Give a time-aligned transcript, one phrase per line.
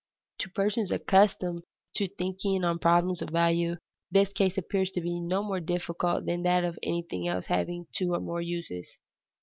[0.39, 1.61] To persons accustomed
[1.93, 3.75] to thinking on problems of value,
[4.09, 8.15] this case appears to be no more difficult than that of anything else having two
[8.15, 8.97] or more uses.